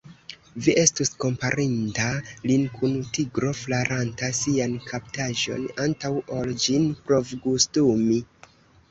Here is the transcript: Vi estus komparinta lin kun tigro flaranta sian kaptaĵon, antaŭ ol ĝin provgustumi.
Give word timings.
Vi 0.67 0.73
estus 0.83 1.09
komparinta 1.23 2.05
lin 2.51 2.63
kun 2.77 2.95
tigro 3.17 3.51
flaranta 3.59 4.29
sian 4.37 4.73
kaptaĵon, 4.85 5.67
antaŭ 5.83 6.11
ol 6.37 6.55
ĝin 6.65 6.89
provgustumi. 7.11 8.17